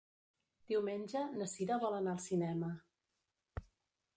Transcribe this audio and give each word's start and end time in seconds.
Diumenge 0.71 1.21
na 1.41 1.47
Cira 1.51 1.77
vol 1.85 1.99
anar 1.99 2.15
al 2.17 2.25
cinema. 2.25 2.71